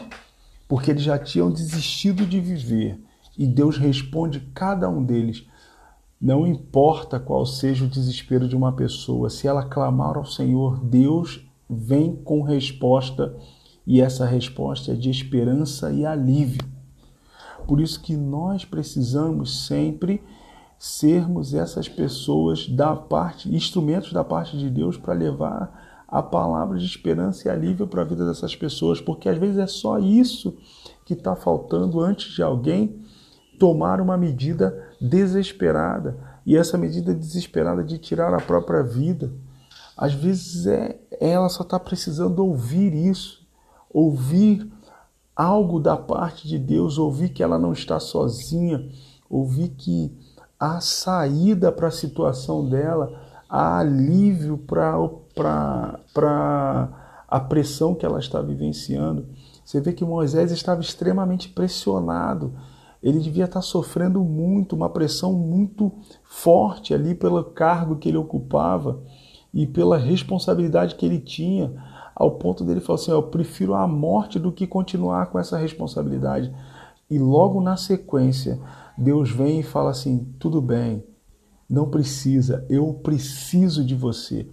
[0.67, 2.99] porque eles já tinham desistido de viver
[3.37, 5.45] e Deus responde cada um deles.
[6.21, 11.43] Não importa qual seja o desespero de uma pessoa, se ela clamar ao Senhor, Deus
[11.67, 13.35] vem com resposta
[13.87, 16.61] e essa resposta é de esperança e alívio.
[17.67, 20.21] Por isso que nós precisamos sempre
[20.77, 26.85] sermos essas pessoas da parte, instrumentos da parte de Deus para levar a palavra de
[26.85, 30.55] esperança e alívio para a vida dessas pessoas, porque às vezes é só isso
[31.03, 33.01] que está faltando antes de alguém
[33.57, 36.17] tomar uma medida desesperada.
[36.45, 39.31] E essa medida desesperada de tirar a própria vida,
[39.97, 43.45] às vezes é ela só está precisando ouvir isso,
[43.89, 44.71] ouvir
[45.35, 48.89] algo da parte de Deus, ouvir que ela não está sozinha,
[49.29, 50.15] ouvir que
[50.59, 54.93] há saída para a situação dela, há alívio para
[57.27, 59.27] a pressão que ela está vivenciando.
[59.63, 62.53] Você vê que Moisés estava extremamente pressionado.
[63.01, 65.91] Ele devia estar sofrendo muito, uma pressão muito
[66.23, 69.01] forte ali pelo cargo que ele ocupava
[69.53, 71.73] e pela responsabilidade que ele tinha,
[72.15, 76.53] ao ponto dele falar assim: Eu prefiro a morte do que continuar com essa responsabilidade.
[77.09, 78.59] E logo na sequência,
[78.97, 81.03] Deus vem e fala assim: Tudo bem,
[81.69, 84.47] não precisa, eu preciso de você.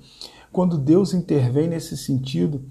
[0.50, 2.64] Quando Deus intervém nesse sentido,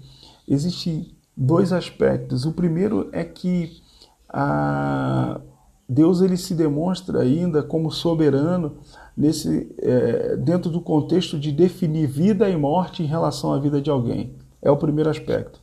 [0.46, 2.44] existem dois aspectos.
[2.44, 3.80] O primeiro é que
[4.28, 5.40] a
[5.88, 8.76] Deus ele se demonstra ainda como soberano
[9.16, 13.88] nesse é, dentro do contexto de definir vida e morte em relação à vida de
[13.88, 14.34] alguém.
[14.60, 15.62] É o primeiro aspecto.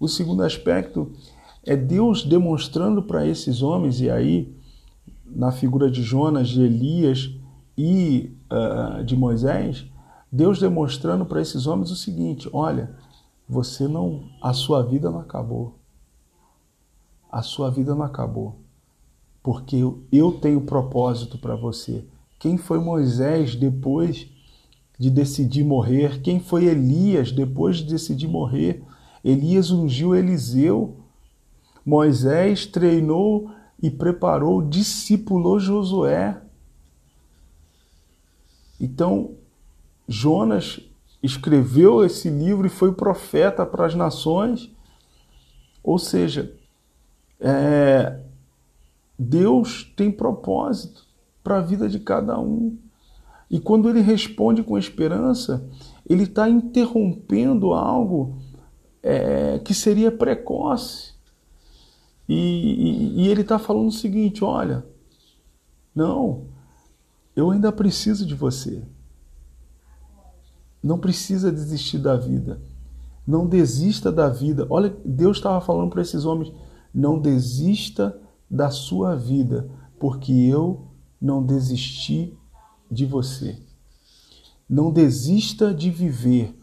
[0.00, 1.12] O segundo aspecto
[1.64, 4.52] é Deus demonstrando para esses homens e aí
[5.24, 7.30] na figura de Jonas, de Elias
[7.78, 9.86] e uh, de Moisés,
[10.32, 12.96] Deus demonstrando para esses homens o seguinte: olha,
[13.48, 15.78] você não, a sua vida não acabou.
[17.30, 18.56] A sua vida não acabou
[19.42, 19.76] porque
[20.12, 22.04] eu tenho propósito para você.
[22.38, 24.26] Quem foi Moisés depois
[24.98, 26.20] de decidir morrer?
[26.20, 28.82] Quem foi Elias depois de decidir morrer?
[29.24, 30.96] Elias ungiu Eliseu.
[31.84, 33.50] Moisés treinou
[33.82, 36.40] e preparou, discipulou Josué.
[38.78, 39.34] Então,
[40.06, 40.80] Jonas
[41.22, 44.70] escreveu esse livro e foi profeta para as nações.
[45.82, 46.54] Ou seja,
[47.38, 48.20] é,
[49.22, 51.06] Deus tem propósito
[51.44, 52.78] para a vida de cada um.
[53.50, 55.68] E quando ele responde com esperança,
[56.08, 58.38] ele está interrompendo algo
[59.02, 61.12] é, que seria precoce.
[62.26, 64.86] E, e, e ele está falando o seguinte: olha,
[65.94, 66.46] não,
[67.36, 68.82] eu ainda preciso de você.
[70.82, 72.58] Não precisa desistir da vida.
[73.26, 74.66] Não desista da vida.
[74.70, 76.50] Olha, Deus estava falando para esses homens:
[76.94, 78.18] não desista
[78.50, 80.88] da sua vida, porque eu
[81.20, 82.36] não desisti
[82.90, 83.58] de você.
[84.68, 86.56] Não desista de viver,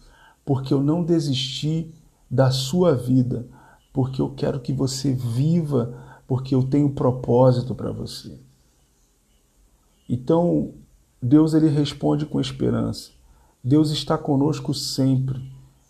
[0.43, 1.93] porque eu não desisti
[2.30, 3.47] da sua vida,
[3.93, 8.38] porque eu quero que você viva, porque eu tenho propósito para você.
[10.10, 10.73] Então,
[11.21, 13.12] Deus ele responde com esperança.
[13.63, 15.41] Deus está conosco sempre.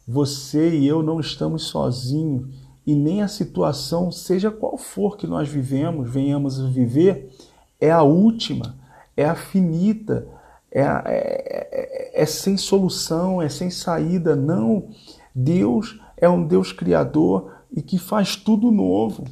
[0.07, 5.49] Você e eu não estamos sozinhos e nem a situação, seja qual for que nós
[5.49, 7.29] vivemos, venhamos a viver,
[7.81, 8.77] é a última,
[9.17, 10.25] é a finita,
[10.71, 14.37] é, é, é, é sem solução, é sem saída.
[14.37, 14.87] Não,
[15.35, 19.25] Deus é um Deus criador e que faz tudo novo.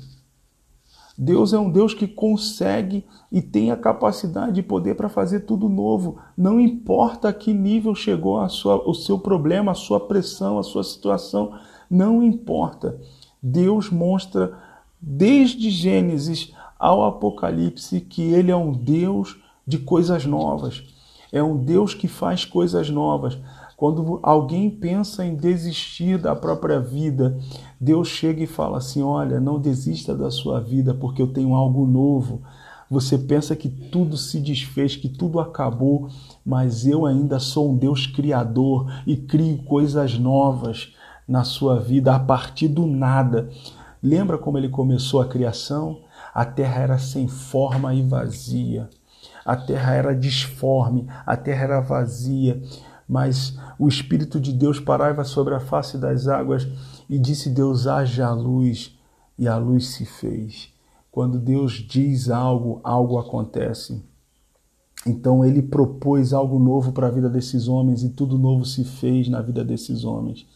[1.18, 5.70] Deus é um Deus que consegue e tem a capacidade de poder para fazer tudo
[5.70, 6.18] novo.
[6.38, 10.64] Não importa a que nível chegou a sua, o seu problema, a sua pressão, a
[10.64, 11.58] sua situação,
[11.90, 13.00] não importa.
[13.48, 14.58] Deus mostra
[15.00, 20.84] desde Gênesis ao Apocalipse que ele é um Deus de coisas novas.
[21.32, 23.38] É um Deus que faz coisas novas.
[23.78, 27.38] Quando alguém pensa em desistir da própria vida,
[27.80, 31.86] Deus chega e fala assim: Olha, não desista da sua vida, porque eu tenho algo
[31.86, 32.42] novo.
[32.90, 36.10] Você pensa que tudo se desfez, que tudo acabou,
[36.44, 40.96] mas eu ainda sou um Deus criador e crio coisas novas
[41.28, 43.50] na sua vida a partir do nada.
[44.02, 46.02] Lembra como ele começou a criação?
[46.34, 48.90] A terra era sem forma e vazia.
[49.44, 52.62] A terra era disforme, a terra era vazia,
[53.08, 56.68] mas o Espírito de Deus parava sobre a face das águas
[57.10, 58.98] e disse: Deus, haja luz,
[59.38, 60.74] e a luz se fez.
[61.12, 64.04] Quando Deus diz algo, algo acontece.
[65.06, 69.30] Então ele propôs algo novo para a vida desses homens e tudo novo se fez
[69.30, 70.48] na vida desses homens.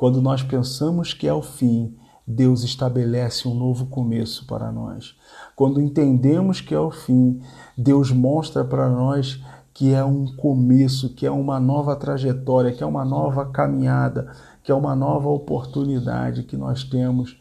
[0.00, 1.94] Quando nós pensamos que é o fim,
[2.26, 5.14] Deus estabelece um novo começo para nós.
[5.54, 7.42] Quando entendemos que é o fim,
[7.76, 9.44] Deus mostra para nós
[9.74, 14.34] que é um começo, que é uma nova trajetória, que é uma nova caminhada,
[14.64, 17.38] que é uma nova oportunidade que nós temos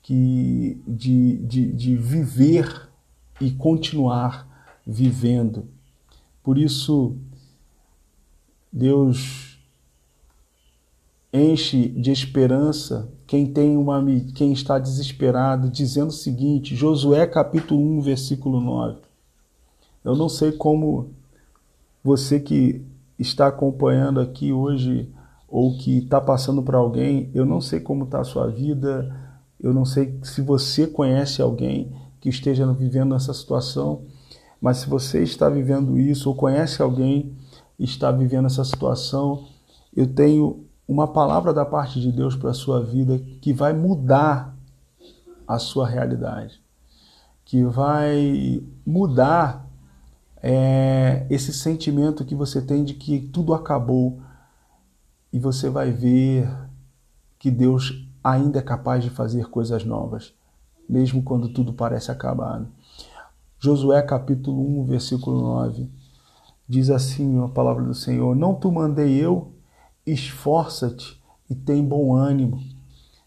[0.00, 2.88] que, de, de, de viver
[3.40, 4.46] e continuar
[4.86, 5.66] vivendo.
[6.40, 7.16] Por isso,
[8.72, 9.45] Deus
[11.32, 14.04] enche de esperança quem tem uma
[14.34, 18.98] quem está desesperado, dizendo o seguinte, Josué capítulo 1, versículo 9.
[20.04, 21.10] Eu não sei como
[22.04, 22.82] você que
[23.18, 25.12] está acompanhando aqui hoje
[25.48, 29.12] ou que está passando para alguém, eu não sei como está a sua vida,
[29.58, 34.02] Eu não sei se você conhece alguém que esteja vivendo essa situação,
[34.60, 37.32] mas se você está vivendo isso ou conhece alguém
[37.78, 39.46] que está vivendo essa situação,
[39.94, 44.56] eu tenho uma palavra da parte de Deus para a sua vida que vai mudar
[45.46, 46.60] a sua realidade,
[47.44, 49.66] que vai mudar
[50.42, 54.20] é, esse sentimento que você tem de que tudo acabou
[55.32, 56.48] e você vai ver
[57.38, 60.32] que Deus ainda é capaz de fazer coisas novas,
[60.88, 62.68] mesmo quando tudo parece acabado.
[63.58, 65.90] Josué capítulo 1, versículo 9,
[66.68, 69.52] diz assim a palavra do Senhor: Não tu mandei eu,
[70.06, 72.62] esforça-te e tem bom ânimo.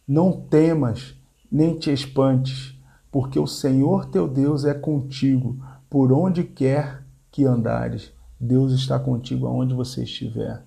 [0.07, 1.13] Não temas,
[1.51, 2.75] nem te espantes,
[3.11, 5.57] porque o Senhor teu Deus é contigo
[5.89, 8.11] por onde quer que andares.
[8.39, 10.63] Deus está contigo aonde você estiver.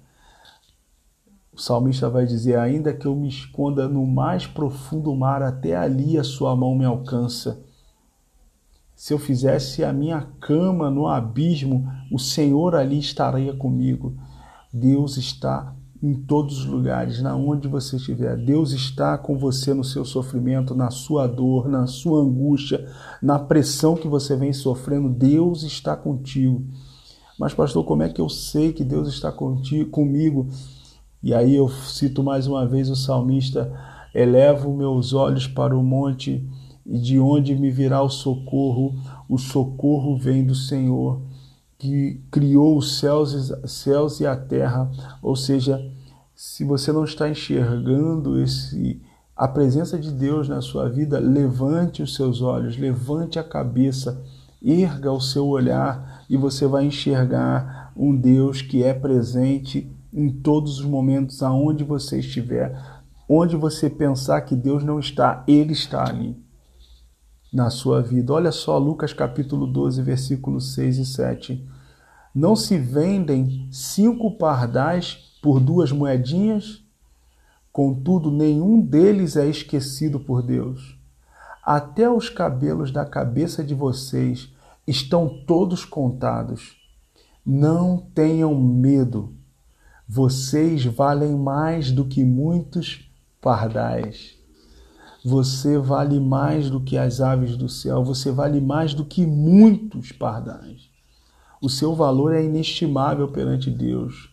[1.52, 6.18] O salmista vai dizer: Ainda que eu me esconda no mais profundo mar, até ali
[6.18, 7.60] a sua mão me alcança.
[8.94, 14.14] Se eu fizesse a minha cama no abismo, o Senhor ali estaria comigo.
[14.72, 18.36] Deus está em todos os lugares, na onde você estiver.
[18.36, 22.84] Deus está com você no seu sofrimento, na sua dor, na sua angústia,
[23.22, 25.08] na pressão que você vem sofrendo.
[25.08, 26.64] Deus está contigo.
[27.38, 30.48] Mas pastor, como é que eu sei que Deus está contigo, comigo?
[31.22, 33.72] E aí eu cito mais uma vez o salmista:
[34.12, 36.44] elevo meus olhos para o monte
[36.84, 38.94] e de onde me virá o socorro?
[39.28, 41.22] O socorro vem do Senhor
[41.82, 44.88] que criou os céus, céus e a terra.
[45.20, 45.84] Ou seja,
[46.32, 49.02] se você não está enxergando esse
[49.34, 54.22] a presença de Deus na sua vida, levante os seus olhos, levante a cabeça,
[54.62, 60.78] erga o seu olhar e você vai enxergar um Deus que é presente em todos
[60.78, 62.80] os momentos aonde você estiver.
[63.28, 66.36] Onde você pensar que Deus não está, Ele está ali
[67.52, 68.32] na sua vida.
[68.32, 71.71] Olha só Lucas capítulo 12, versículos 6 e 7.
[72.34, 76.82] Não se vendem cinco pardais por duas moedinhas?
[77.72, 80.98] Contudo, nenhum deles é esquecido por Deus.
[81.64, 84.52] Até os cabelos da cabeça de vocês
[84.86, 86.76] estão todos contados.
[87.44, 89.34] Não tenham medo
[90.14, 93.10] vocês valem mais do que muitos
[93.40, 94.34] pardais.
[95.24, 98.04] Você vale mais do que as aves do céu.
[98.04, 100.90] Você vale mais do que muitos pardais.
[101.62, 104.28] O seu valor é inestimável perante Deus.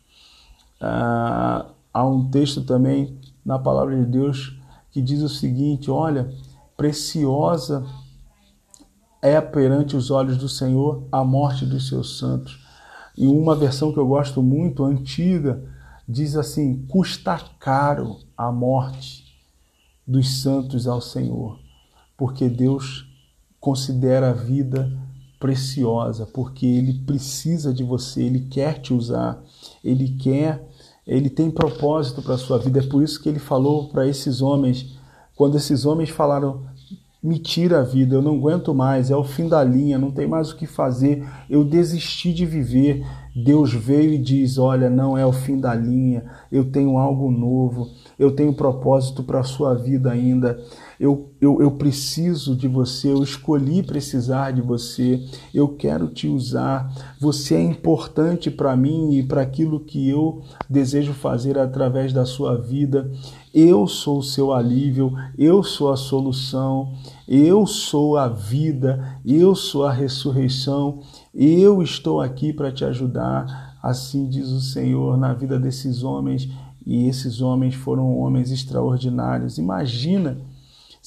[0.82, 4.60] Ah, há um texto também na palavra de Deus
[4.90, 6.34] que diz o seguinte: Olha,
[6.76, 7.86] preciosa
[9.22, 12.60] é perante os olhos do Senhor a morte dos seus santos.
[13.16, 15.64] E uma versão que eu gosto muito, antiga,
[16.08, 19.24] diz assim: custa caro a morte
[20.08, 21.60] dos santos ao Senhor,
[22.18, 23.06] porque Deus
[23.60, 24.92] considera a vida
[25.40, 29.42] preciosa, porque Ele precisa de você, Ele quer te usar,
[29.84, 30.68] Ele quer,
[31.08, 32.80] Ele tem propósito para a sua vida.
[32.80, 34.98] É por isso que Ele falou para esses homens,
[35.36, 36.64] quando esses homens falaram,
[37.22, 40.26] me tira a vida, eu não aguento mais, é o fim da linha, não tem
[40.26, 43.06] mais o que fazer, eu desisti de viver.
[43.36, 47.90] Deus veio e diz: Olha, não é o fim da linha, eu tenho algo novo,
[48.18, 50.60] eu tenho propósito para a sua vida ainda.
[51.00, 55.24] Eu, eu, eu preciso de você, eu escolhi precisar de você,
[55.54, 56.94] eu quero te usar.
[57.22, 62.58] Você é importante para mim e para aquilo que eu desejo fazer através da sua
[62.58, 63.10] vida.
[63.54, 66.94] Eu sou o seu alívio, eu sou a solução,
[67.26, 71.00] eu sou a vida, eu sou a ressurreição,
[71.34, 73.78] eu estou aqui para te ajudar.
[73.82, 76.50] Assim diz o Senhor na vida desses homens,
[76.86, 79.58] e esses homens foram homens extraordinários.
[79.58, 80.38] Imagina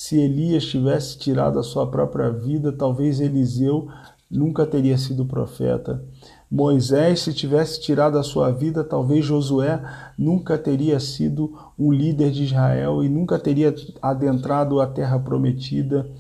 [0.03, 3.87] se Elias tivesse tirado a sua própria vida, talvez Eliseu
[4.29, 6.05] nunca teria sido profeta.
[6.51, 9.81] Moisés, se tivesse tirado a sua vida, talvez Josué
[10.19, 13.73] nunca teria sido um líder de Israel e nunca teria
[14.03, 16.11] adentrado a terra prometida.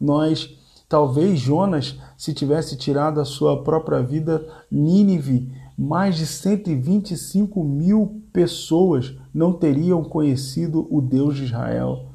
[0.00, 0.58] Nós,
[0.88, 9.14] talvez Jonas, se tivesse tirado a sua própria vida, Nínive, mais de 125 mil pessoas
[9.32, 12.07] não teriam conhecido o Deus de Israel.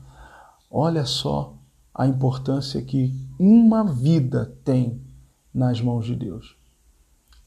[0.76, 1.54] Olha só
[1.94, 5.00] a importância que uma vida tem
[5.54, 6.56] nas mãos de Deus.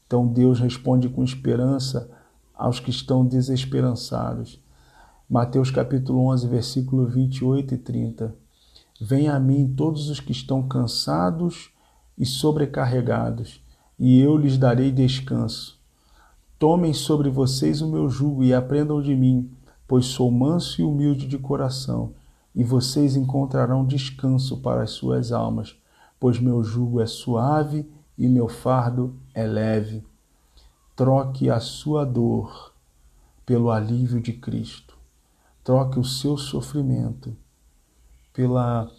[0.05, 2.09] Então Deus responde com esperança
[2.55, 4.63] aos que estão desesperançados.
[5.29, 8.33] Mateus capítulo 11, versículo 28 e 30.
[9.01, 11.69] Venha a mim todos os que estão cansados
[12.17, 13.61] e sobrecarregados,
[13.99, 15.77] e eu lhes darei descanso.
[16.57, 19.51] Tomem sobre vocês o meu jugo e aprendam de mim,
[19.85, 22.13] pois sou manso e humilde de coração,
[22.57, 25.77] e vocês encontrarão descanso para as suas almas,
[26.19, 27.87] pois meu jugo é suave
[28.17, 30.03] e meu fardo é leve.
[30.95, 32.73] Troque a sua dor
[33.45, 34.97] pelo alívio de Cristo.
[35.63, 37.37] Troque o seu sofrimento
[38.33, 38.89] pela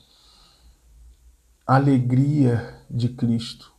[1.67, 3.73] alegria de Cristo.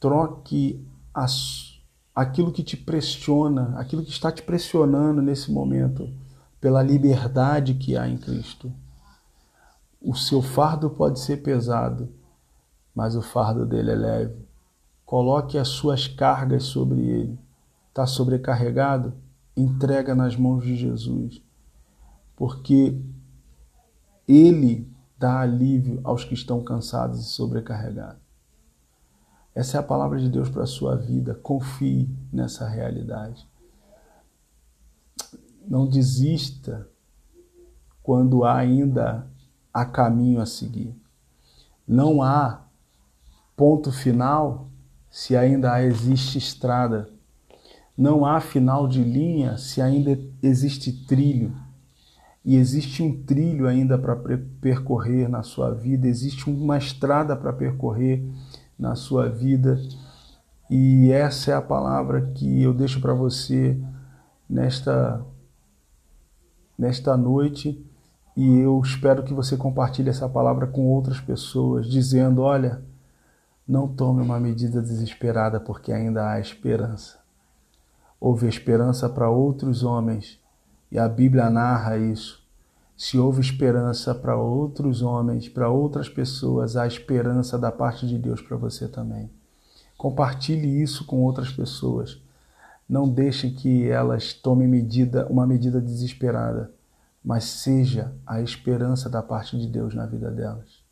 [0.00, 0.82] Troque
[2.14, 6.21] aquilo que te pressiona, aquilo que está te pressionando nesse momento
[6.62, 8.72] pela liberdade que há em Cristo.
[10.00, 12.08] O seu fardo pode ser pesado,
[12.94, 14.46] mas o fardo dele é leve.
[15.04, 17.38] Coloque as suas cargas sobre ele.
[17.88, 19.12] Está sobrecarregado?
[19.56, 21.42] Entrega nas mãos de Jesus,
[22.36, 22.96] porque
[24.26, 24.88] ele
[25.18, 28.22] dá alívio aos que estão cansados e sobrecarregados.
[29.52, 31.34] Essa é a palavra de Deus para a sua vida.
[31.34, 33.50] Confie nessa realidade.
[35.66, 36.88] Não desista
[38.02, 39.26] quando há ainda
[39.72, 40.94] há caminho a seguir.
[41.86, 42.64] Não há
[43.56, 44.68] ponto final
[45.10, 47.08] se ainda existe estrada.
[47.96, 51.54] Não há final de linha se ainda existe trilho.
[52.44, 54.16] E existe um trilho ainda para
[54.60, 58.26] percorrer na sua vida, existe uma estrada para percorrer
[58.76, 59.80] na sua vida.
[60.68, 63.80] E essa é a palavra que eu deixo para você
[64.48, 65.24] nesta
[66.82, 67.80] nesta noite
[68.36, 72.82] e eu espero que você compartilhe essa palavra com outras pessoas, dizendo: olha,
[73.68, 77.20] não tome uma medida desesperada, porque ainda há esperança.
[78.18, 80.40] Houve esperança para outros homens,
[80.90, 82.42] e a Bíblia narra isso.
[82.96, 88.40] Se houve esperança para outros homens, para outras pessoas, há esperança da parte de Deus
[88.40, 89.30] para você também.
[89.96, 92.21] Compartilhe isso com outras pessoas.
[92.88, 96.70] Não deixe que elas tomem medida, uma medida desesperada,
[97.24, 100.82] mas seja a esperança da parte de Deus na vida delas.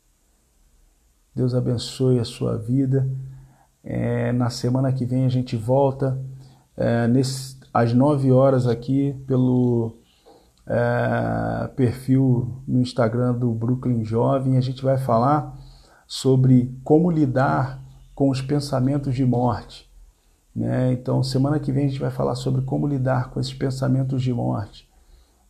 [1.35, 3.09] Deus abençoe a sua vida.
[3.83, 6.19] É, na semana que vem a gente volta
[6.77, 9.97] é, nesse, às 9 horas aqui pelo
[10.67, 14.57] é, perfil no Instagram do Brooklyn Jovem.
[14.57, 15.59] A gente vai falar
[16.07, 17.83] sobre como lidar
[18.15, 19.90] com os pensamentos de morte.
[20.55, 20.93] Né?
[20.93, 24.33] Então, semana que vem a gente vai falar sobre como lidar com esses pensamentos de
[24.33, 24.89] morte.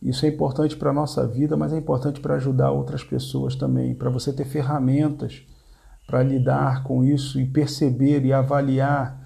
[0.03, 3.95] Isso é importante para a nossa vida, mas é importante para ajudar outras pessoas também,
[3.95, 5.45] para você ter ferramentas
[6.11, 9.21] para lidar com isso e perceber e avaliar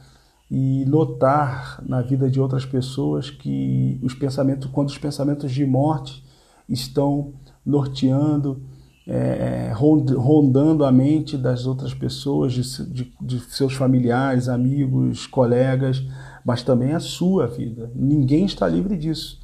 [0.50, 6.22] e notar na vida de outras pessoas que os pensamentos, quando os pensamentos de morte
[6.68, 7.32] estão
[7.64, 8.62] norteando,
[9.06, 16.02] é, rondando a mente das outras pessoas, de, de, de seus familiares, amigos, colegas,
[16.44, 17.90] mas também a sua vida.
[17.94, 19.40] Ninguém está livre disso.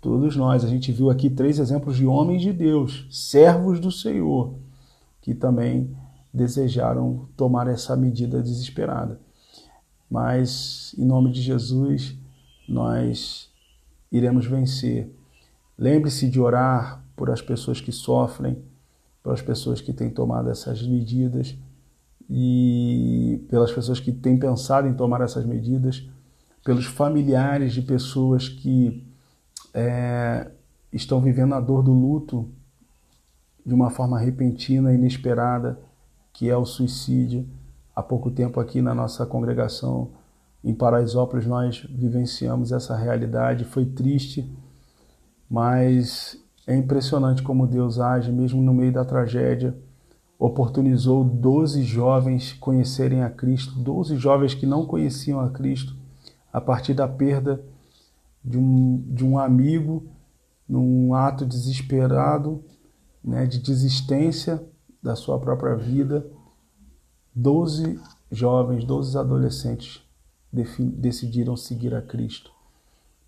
[0.00, 0.64] Todos nós.
[0.64, 4.54] A gente viu aqui três exemplos de homens de Deus, servos do Senhor,
[5.20, 5.94] que também
[6.32, 9.20] desejaram tomar essa medida desesperada.
[10.10, 12.16] Mas, em nome de Jesus,
[12.66, 13.50] nós
[14.10, 15.12] iremos vencer.
[15.76, 18.56] Lembre-se de orar por as pessoas que sofrem,
[19.22, 21.56] pelas pessoas que têm tomado essas medidas
[22.28, 26.08] e pelas pessoas que têm pensado em tomar essas medidas,
[26.64, 29.06] pelos familiares de pessoas que
[29.72, 30.50] é,
[30.92, 32.48] estão vivendo a dor do luto
[33.64, 35.78] de uma forma repentina, inesperada,
[36.32, 37.48] que é o suicídio.
[37.94, 40.12] Há pouco tempo aqui na nossa congregação
[40.62, 43.64] em Paraisópolis nós vivenciamos essa realidade.
[43.64, 44.50] Foi triste,
[45.48, 46.36] mas
[46.68, 49.74] é impressionante como Deus age, mesmo no meio da tragédia.
[50.38, 55.96] Oportunizou 12 jovens conhecerem a Cristo, 12 jovens que não conheciam a Cristo,
[56.52, 57.64] a partir da perda
[58.44, 60.10] de um, de um amigo,
[60.68, 62.62] num ato desesperado,
[63.24, 64.62] né, de desistência
[65.02, 66.30] da sua própria vida.
[67.34, 67.98] Doze
[68.30, 70.02] jovens, doze adolescentes
[70.52, 72.57] decidiram seguir a Cristo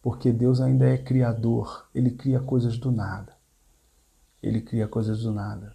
[0.02, 3.34] porque Deus ainda é criador, ele cria coisas do nada.
[4.42, 5.72] Ele cria coisas do nada.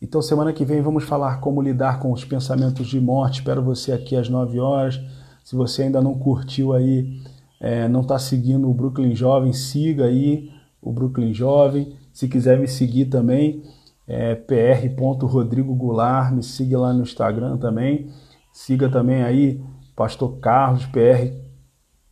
[0.00, 3.38] Então, semana que vem vamos falar como lidar com os pensamentos de morte.
[3.38, 5.00] Espero você aqui às 9 horas.
[5.44, 7.22] Se você ainda não curtiu aí,
[7.60, 10.50] é, não está seguindo o Brooklyn Jovem, siga aí
[10.80, 11.96] o Brooklyn Jovem.
[12.12, 13.62] Se quiser me seguir também,
[14.08, 18.10] é pr.rodrigo Goulart, me siga lá no Instagram também.
[18.52, 19.62] Siga também aí
[19.94, 21.41] Pastor Carlos, PR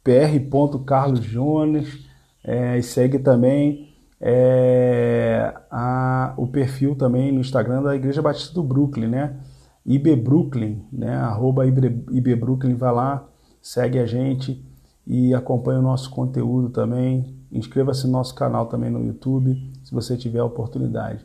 [0.03, 2.07] pr.carlosjones
[2.44, 3.90] é, e segue também
[4.20, 9.36] é, a, o perfil também no Instagram da Igreja Batista do Brooklyn, né?
[9.84, 11.16] IB Brooklyn, né?
[11.16, 13.26] Arroba IB Brooklyn, vai lá,
[13.62, 14.64] segue a gente
[15.07, 17.34] e acompanha o nosso conteúdo também.
[17.51, 21.24] inscreva-se no nosso canal também no YouTube, se você tiver a oportunidade.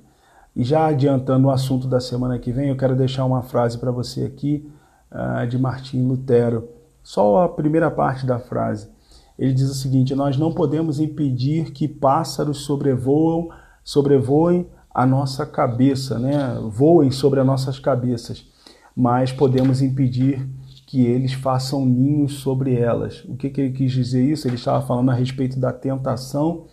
[0.55, 3.91] E já adiantando o assunto da semana que vem, eu quero deixar uma frase para
[3.91, 4.71] você aqui
[5.11, 6.69] uh, de Martim Lutero.
[7.05, 8.89] Só a primeira parte da frase.
[9.37, 13.49] Ele diz o seguinte: Nós não podemos impedir que pássaros sobrevoam,
[13.83, 16.57] sobrevoem a nossa cabeça, né?
[16.71, 18.47] voem sobre as nossas cabeças,
[18.95, 20.49] mas podemos impedir
[20.87, 23.23] que eles façam ninhos sobre elas.
[23.25, 24.47] O que, que ele quis dizer isso?
[24.47, 26.65] Ele estava falando a respeito da tentação,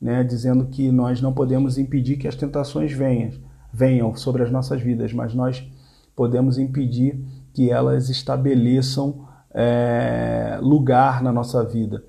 [0.00, 0.22] né?
[0.22, 3.32] dizendo que nós não podemos impedir que as tentações venham,
[3.72, 5.66] venham sobre as nossas vidas, mas nós
[6.14, 7.20] podemos impedir
[7.52, 12.04] que elas estabeleçam é, lugar na nossa vida.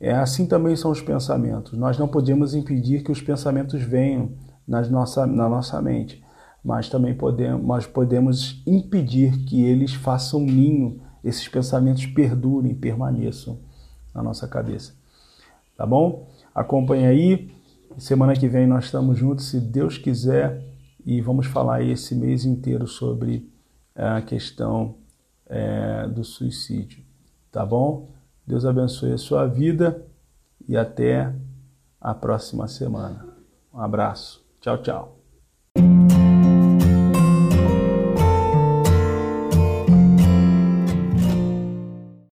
[0.00, 1.78] É, assim também são os pensamentos.
[1.78, 4.32] Nós não podemos impedir que os pensamentos venham
[4.66, 6.22] nas nossa, na nossa mente,
[6.64, 13.58] mas também podemos, nós podemos impedir que eles façam ninho, esses pensamentos perdurem, permaneçam
[14.14, 14.92] na nossa cabeça.
[15.76, 16.28] Tá bom?
[16.54, 17.50] Acompanhe aí.
[17.96, 20.62] Semana que vem nós estamos juntos, se Deus quiser,
[21.04, 23.50] e vamos falar esse mês inteiro sobre
[23.94, 24.96] a questão
[25.52, 27.04] é, do suicídio.
[27.50, 28.08] Tá bom?
[28.46, 30.04] Deus abençoe a sua vida
[30.66, 31.32] e até
[32.00, 33.26] a próxima semana.
[33.72, 34.44] Um abraço.
[34.60, 36.31] Tchau, tchau.